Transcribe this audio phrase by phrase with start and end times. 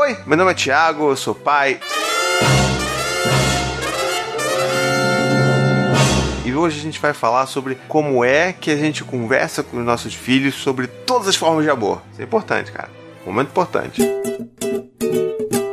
[0.00, 1.80] Oi, meu nome é Thiago, eu sou pai.
[6.46, 9.84] E hoje a gente vai falar sobre como é que a gente conversa com os
[9.84, 12.00] nossos filhos sobre todas as formas de amor.
[12.12, 12.88] Isso é importante, cara.
[13.26, 14.00] Momento importante.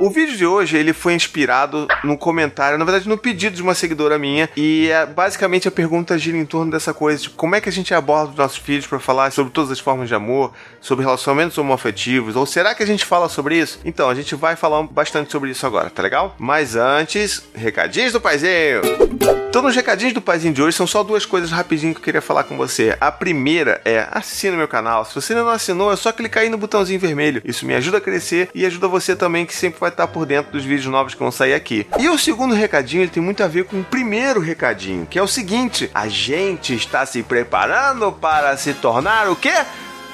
[0.05, 3.73] O vídeo de hoje ele foi inspirado no comentário, na verdade no pedido de uma
[3.73, 7.59] seguidora minha, e é, basicamente a pergunta gira em torno dessa coisa de como é
[7.59, 10.53] que a gente aborda os nossos filhos para falar sobre todas as formas de amor,
[10.79, 13.79] sobre relacionamentos homoafetivos, ou será que a gente fala sobre isso?
[13.83, 16.35] Então, a gente vai falar bastante sobre isso agora, tá legal?
[16.37, 19.44] Mas antes, recadinhos do paizinho!
[19.55, 22.21] Então, nos recadinhos do paizinho de hoje são só duas coisas rapidinho que eu queria
[22.21, 22.97] falar com você.
[22.99, 25.05] A primeira é assina meu canal.
[25.05, 27.41] Se você ainda não assinou, é só clicar aí no botãozinho vermelho.
[27.45, 30.51] Isso me ajuda a crescer e ajuda você também que sempre vai estar por dentro
[30.51, 31.87] dos vídeos novos que vão sair aqui.
[31.97, 35.23] E o segundo recadinho ele tem muito a ver com o primeiro recadinho, que é
[35.23, 39.53] o seguinte: a gente está se preparando para se tornar o quê?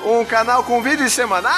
[0.06, 1.52] Um canal com vídeos semanais!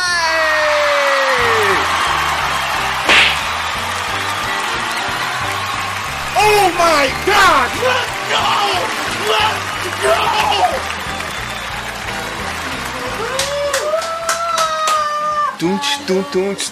[6.45, 7.69] Oh my god!
[7.87, 8.43] Let's go!
[9.31, 9.63] Let's
[10.03, 10.17] go!
[15.59, 16.63] Tunt, tum, tunt.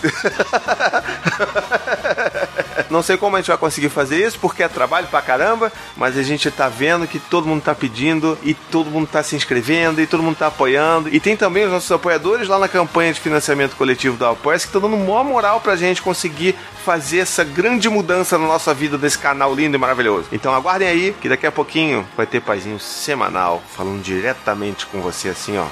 [2.90, 6.18] Não sei como a gente vai conseguir fazer isso, porque é trabalho pra caramba, mas
[6.18, 10.02] a gente tá vendo que todo mundo tá pedindo e todo mundo tá se inscrevendo
[10.02, 11.10] e todo mundo tá apoiando.
[11.10, 14.66] E tem também os nossos apoiadores lá na campanha de financiamento coletivo da Apoia que
[14.66, 19.18] estão dando maior moral pra gente conseguir fazer essa grande mudança na nossa vida desse
[19.18, 20.28] canal lindo e maravilhoso.
[20.32, 25.30] Então aguardem aí, que daqui a pouquinho vai ter paizinho semanal falando diretamente com você
[25.30, 25.66] assim, ó,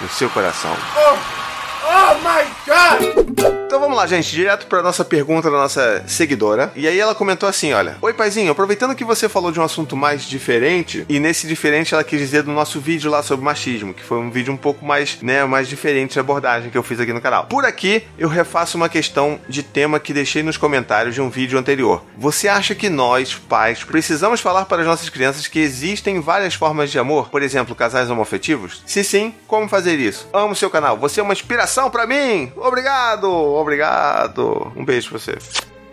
[0.00, 0.74] no seu coração.
[0.96, 1.44] Oh!
[1.86, 3.53] Oh my god!
[3.74, 6.72] Então vamos lá, gente, direto para nossa pergunta da nossa seguidora.
[6.76, 9.96] E aí ela comentou assim: olha, Oi, paizinho, aproveitando que você falou de um assunto
[9.96, 14.04] mais diferente, e nesse diferente ela quis dizer do nosso vídeo lá sobre machismo, que
[14.04, 17.12] foi um vídeo um pouco mais, né, mais diferente de abordagem que eu fiz aqui
[17.12, 17.46] no canal.
[17.46, 21.58] Por aqui, eu refaço uma questão de tema que deixei nos comentários de um vídeo
[21.58, 22.04] anterior.
[22.16, 26.92] Você acha que nós, pais, precisamos falar para as nossas crianças que existem várias formas
[26.92, 27.28] de amor?
[27.28, 28.84] Por exemplo, casais homoafetivos?
[28.86, 30.28] Se sim, como fazer isso?
[30.32, 32.52] Amo seu canal, você é uma inspiração para mim.
[32.54, 34.72] Obrigado, obrigado.
[34.76, 35.38] Um beijo pra você.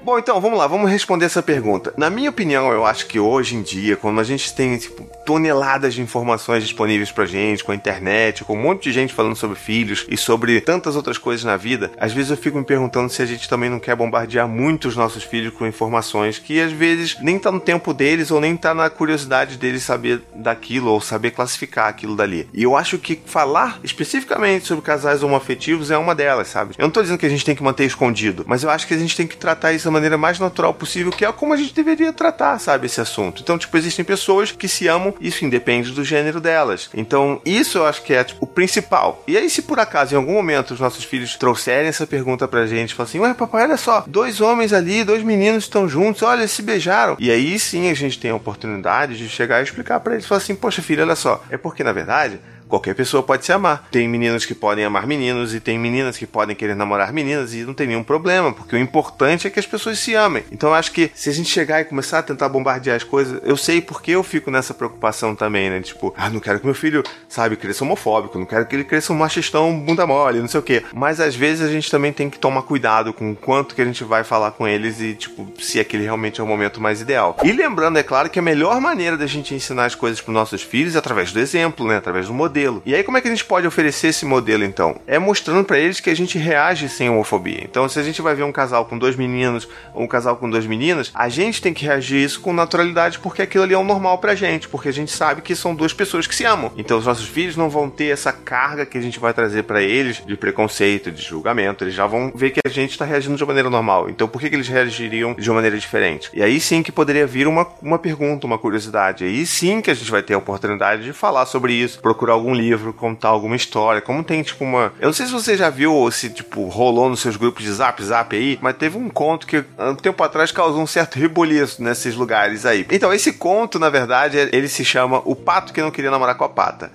[0.03, 1.93] Bom, então vamos lá, vamos responder essa pergunta.
[1.95, 5.93] Na minha opinião, eu acho que hoje em dia, quando a gente tem tipo, toneladas
[5.93, 9.55] de informações disponíveis pra gente, com a internet, com um monte de gente falando sobre
[9.55, 13.21] filhos e sobre tantas outras coisas na vida, às vezes eu fico me perguntando se
[13.21, 17.17] a gente também não quer bombardear muito os nossos filhos com informações que às vezes
[17.21, 21.29] nem tá no tempo deles ou nem tá na curiosidade deles saber daquilo ou saber
[21.29, 22.49] classificar aquilo dali.
[22.55, 26.73] E eu acho que falar especificamente sobre casais homoafetivos é uma delas, sabe?
[26.75, 28.95] Eu não tô dizendo que a gente tem que manter escondido, mas eu acho que
[28.95, 31.73] a gente tem que tratar isso maneira mais natural possível, que é como a gente
[31.73, 33.41] deveria tratar, sabe, esse assunto.
[33.41, 36.89] Então, tipo, existem pessoas que se amam, isso independe do gênero delas.
[36.93, 39.23] Então, isso eu acho que é tipo, o principal.
[39.27, 42.65] E aí, se por acaso em algum momento os nossos filhos trouxerem essa pergunta pra
[42.65, 46.47] gente, falam assim: Ué, papai, olha só, dois homens ali, dois meninos estão juntos, olha,
[46.47, 47.15] se beijaram.
[47.19, 50.39] E aí sim a gente tem a oportunidade de chegar e explicar para eles, falar
[50.39, 52.39] assim: Poxa, filho, olha só, é porque na verdade
[52.71, 53.87] qualquer pessoa pode se amar.
[53.91, 57.63] Tem meninos que podem amar meninos e tem meninas que podem querer namorar meninas e
[57.63, 60.43] não tem nenhum problema, porque o importante é que as pessoas se amem.
[60.51, 63.41] Então eu acho que se a gente chegar e começar a tentar bombardear as coisas,
[63.43, 65.81] eu sei porque eu fico nessa preocupação também, né?
[65.81, 69.11] Tipo, ah, não quero que meu filho, sabe, cresça homofóbico, não quero que ele cresça
[69.11, 70.83] um machistão bunda mole, não sei o quê.
[70.93, 73.85] Mas às vezes a gente também tem que tomar cuidado com o quanto que a
[73.85, 77.35] gente vai falar com eles e, tipo, se aquele realmente é o momento mais ideal.
[77.43, 80.61] E lembrando, é claro, que a melhor maneira da gente ensinar as coisas para nossos
[80.61, 81.97] filhos é através do exemplo, né?
[81.97, 82.81] Através do modelo modelo.
[82.85, 84.99] E aí, como é que a gente pode oferecer esse modelo, então?
[85.07, 87.61] É mostrando para eles que a gente reage sem homofobia.
[87.63, 90.49] Então, se a gente vai ver um casal com dois meninos ou um casal com
[90.49, 93.83] duas meninas, a gente tem que reagir isso com naturalidade, porque aquilo ali é o
[93.83, 96.71] normal pra gente, porque a gente sabe que são duas pessoas que se amam.
[96.77, 99.81] Então, os nossos filhos não vão ter essa carga que a gente vai trazer para
[99.81, 101.83] eles de preconceito, de julgamento.
[101.83, 104.09] Eles já vão ver que a gente tá reagindo de maneira normal.
[104.09, 106.29] Então, por que, que eles reagiriam de uma maneira diferente?
[106.33, 109.23] E aí sim que poderia vir uma, uma pergunta, uma curiosidade.
[109.23, 112.50] Aí sim que a gente vai ter a oportunidade de falar sobre isso, procurar algum
[112.53, 114.01] livro, contar alguma história.
[114.01, 114.93] Como tem, tipo, uma.
[114.99, 117.71] Eu não sei se você já viu ou se, tipo, rolou nos seus grupos de
[117.71, 121.81] zap zap aí, mas teve um conto que um tempo atrás causou um certo rebuliço
[121.83, 122.85] nesses lugares aí.
[122.91, 126.43] Então, esse conto, na verdade, ele se chama O Pato que Não Queria Namorar com
[126.43, 126.91] a Pata.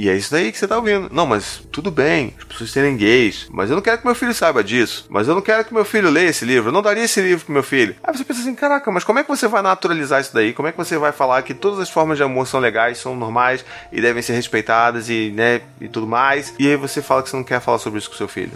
[0.00, 1.10] E é isso daí que você tá ouvindo.
[1.12, 3.46] Não, mas tudo bem, as pessoas serem gays.
[3.50, 5.04] Mas eu não quero que meu filho saiba disso.
[5.10, 6.70] Mas eu não quero que meu filho leia esse livro.
[6.70, 7.94] Eu não daria esse livro pro meu filho.
[8.02, 10.54] Aí você pensa assim: caraca, mas como é que você vai naturalizar isso daí?
[10.54, 13.14] Como é que você vai falar que todas as formas de amor são legais, são
[13.14, 13.62] normais
[13.92, 16.54] e devem ser respeitadas e, né, e tudo mais?
[16.58, 18.52] E aí você fala que você não quer falar sobre isso com seu filho.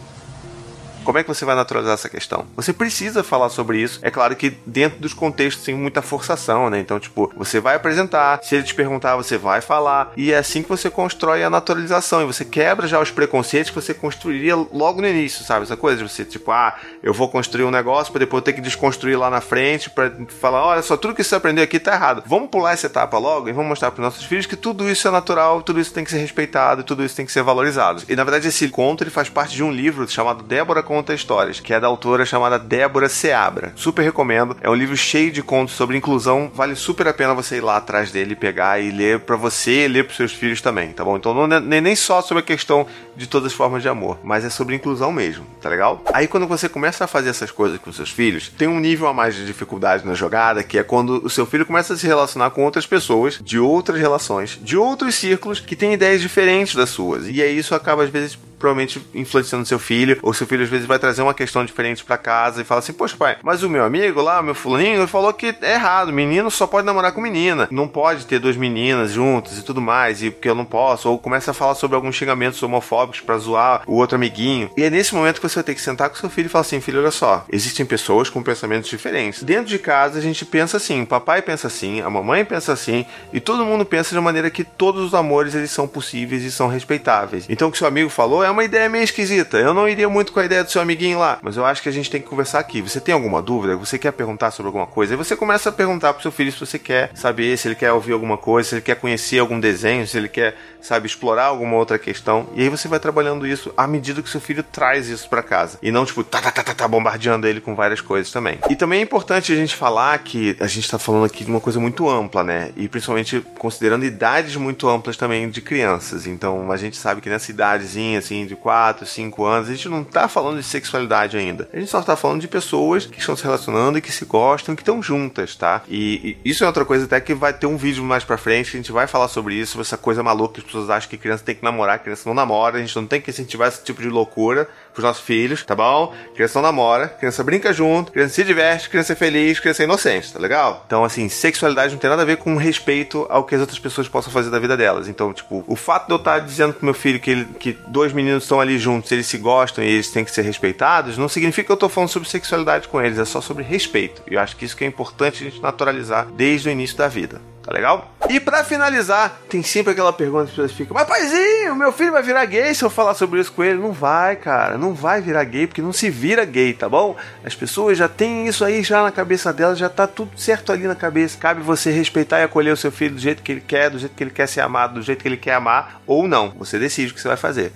[1.05, 2.47] Como é que você vai naturalizar essa questão?
[2.57, 4.01] Você precisa falar sobre isso.
[4.03, 6.81] É claro que dentro dos contextos sem muita forçação, né?
[6.81, 10.13] Então, tipo, você vai apresentar, se ele te perguntar, você vai falar.
[10.17, 12.23] E é assim que você constrói a naturalização.
[12.23, 15.65] E você quebra já os preconceitos que você construiria logo no início, sabe?
[15.65, 18.61] Essa coisa de você, tipo, ah, eu vou construir um negócio para depois ter que
[18.61, 20.11] desconstruir lá na frente para
[20.41, 22.23] falar, olha só, tudo que você aprendeu aqui tá errado.
[22.27, 25.11] Vamos pular essa etapa logo e vamos mostrar para nossos filhos que tudo isso é
[25.11, 28.03] natural, tudo isso tem que ser respeitado, tudo isso tem que ser valorizado.
[28.09, 31.59] E na verdade esse conto ele faz parte de um livro chamado Débora conta histórias,
[31.59, 33.73] que é da autora chamada Débora Seabra.
[33.75, 34.57] Super recomendo.
[34.61, 37.79] É um livro cheio de contos sobre inclusão, vale super a pena você ir lá
[37.79, 41.17] atrás dele, pegar e ler para você e ler para seus filhos também, tá bom?
[41.17, 42.87] Então não é nem só sobre a questão
[43.17, 46.01] de todas as formas de amor, mas é sobre inclusão mesmo, tá legal?
[46.13, 49.13] Aí quando você começa a fazer essas coisas com seus filhos, tem um nível a
[49.13, 52.51] mais de dificuldade na jogada, que é quando o seu filho começa a se relacionar
[52.51, 57.27] com outras pessoas, de outras relações, de outros círculos que têm ideias diferentes das suas.
[57.29, 60.87] E aí isso acaba às vezes provavelmente influenciando seu filho, ou seu filho às vezes
[60.87, 63.85] vai trazer uma questão diferente para casa e fala assim: Poxa, pai, mas o meu
[63.85, 67.69] amigo lá, o meu fulaninho, falou que é errado, menino só pode namorar com menina,
[67.71, 71.19] não pode ter duas meninas juntas e tudo mais, e porque eu não posso, ou
[71.19, 74.71] começa a falar sobre alguns xingamentos homofóbicos para zoar o outro amiguinho.
[74.77, 76.63] E é nesse momento que você vai ter que sentar com seu filho e falar
[76.63, 79.43] assim: Filho, olha só, existem pessoas com pensamentos diferentes.
[79.43, 83.05] Dentro de casa a gente pensa assim, o papai pensa assim, a mamãe pensa assim,
[83.33, 86.69] e todo mundo pensa de maneira que todos os amores eles são possíveis e são
[86.69, 87.47] respeitáveis.
[87.49, 89.59] Então o que seu amigo falou é uma ideia meio esquisita.
[89.59, 91.89] Eu não iria muito com a ideia do seu amiguinho lá, mas eu acho que
[91.89, 92.81] a gente tem que conversar aqui.
[92.81, 93.77] Você tem alguma dúvida?
[93.77, 95.13] Você quer perguntar sobre alguma coisa?
[95.13, 97.93] Aí você começa a perguntar pro seu filho se você quer saber, se ele quer
[97.93, 101.77] ouvir alguma coisa, se ele quer conhecer algum desenho, se ele quer, sabe, explorar alguma
[101.77, 102.49] outra questão.
[102.55, 105.79] E aí você vai trabalhando isso à medida que seu filho traz isso para casa.
[105.83, 108.59] E não, tipo, tá, tá, tá, tá, tá, bombardeando ele com várias coisas também.
[108.71, 111.61] E também é importante a gente falar que a gente tá falando aqui de uma
[111.61, 112.71] coisa muito ampla, né?
[112.77, 116.27] E principalmente considerando idades muito amplas também de crianças.
[116.27, 120.03] Então a gente sabe que nessa idadezinha, assim, de 4, 5 anos, a gente não
[120.03, 121.69] tá falando de sexualidade ainda.
[121.73, 124.75] A gente só tá falando de pessoas que estão se relacionando e que se gostam,
[124.75, 125.83] que estão juntas, tá?
[125.89, 128.71] E, e, isso é outra coisa até que vai ter um vídeo mais pra frente,
[128.71, 131.17] que a gente vai falar sobre isso, essa coisa maluca que as pessoas acham que
[131.17, 134.01] criança tem que namorar, criança não namora, a gente não tem que incentivar esse tipo
[134.01, 136.15] de loucura pros nossos filhos, tá bom?
[136.35, 140.33] Criança não namora, criança brinca junto, criança se diverte, criança é feliz, criança é inocente,
[140.33, 140.85] tá legal?
[140.87, 144.09] Então, assim, sexualidade não tem nada a ver com respeito ao que as outras pessoas
[144.09, 145.09] possam fazer da vida delas.
[145.09, 148.13] Então, tipo, o fato de eu estar dizendo pro meu filho que, ele, que dois
[148.13, 151.67] meninos estão ali juntos, eles se gostam e eles têm que ser respeitados, não significa
[151.67, 154.23] que eu tô falando sobre sexualidade com eles, é só sobre respeito.
[154.31, 157.09] E eu acho que isso que é importante a gente naturalizar desde o início da
[157.09, 157.54] vida.
[157.65, 158.15] Tá legal?
[158.29, 162.13] E para finalizar, tem sempre aquela pergunta que as pessoas ficam: Mas paizinho, meu filho
[162.13, 163.81] vai virar gay se eu falar sobre isso com ele?
[163.81, 164.77] Não vai, cara.
[164.77, 167.17] Não vai virar gay, porque não se vira gay, tá bom?
[167.43, 170.87] As pessoas já têm isso aí já na cabeça delas, já tá tudo certo ali
[170.87, 171.39] na cabeça.
[171.39, 174.15] Cabe você respeitar e acolher o seu filho do jeito que ele quer, do jeito
[174.15, 176.51] que ele quer ser amado, do jeito que ele quer amar, ou não.
[176.59, 177.73] Você decide o que você vai fazer.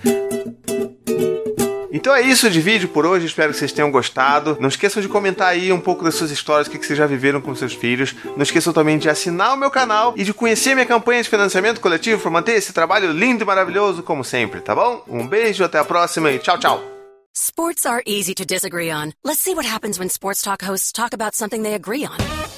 [1.98, 4.56] Então é isso de vídeo por hoje, espero que vocês tenham gostado.
[4.60, 7.40] Não esqueçam de comentar aí um pouco das suas histórias, o que vocês já viveram
[7.40, 8.14] com seus filhos.
[8.36, 11.80] Não esqueçam também de assinar o meu canal e de conhecer minha campanha de financiamento
[11.80, 15.02] coletivo para manter esse trabalho lindo e maravilhoso como sempre, tá bom?
[15.08, 16.80] Um beijo, até a próxima e tchau, tchau.
[17.34, 19.10] Sports are easy to disagree on.
[19.24, 22.57] Let's see what happens when sports talk hosts talk about something they agree on.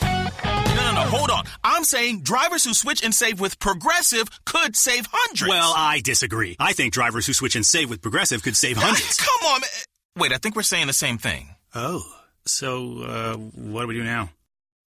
[1.11, 1.45] Hold on.
[1.65, 5.49] I'm saying drivers who switch and save with Progressive could save hundreds.
[5.49, 6.57] Well, I disagree.
[6.59, 9.17] I think drivers who switch and save with Progressive could save hundreds.
[9.21, 9.71] Come on, man.
[10.17, 11.49] Wait, I think we're saying the same thing.
[11.75, 12.03] Oh,
[12.47, 14.31] so uh, what do we do now?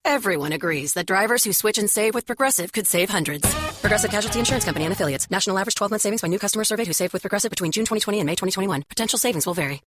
[0.04, 3.46] Everyone agrees that drivers who switch and save with Progressive could save hundreds.
[3.80, 5.30] Progressive Casualty Insurance Company and affiliates.
[5.30, 7.84] National average 12 month savings by new customer surveyed who saved with Progressive between June
[7.84, 8.84] 2020 and May 2021.
[8.88, 9.82] Potential savings will vary.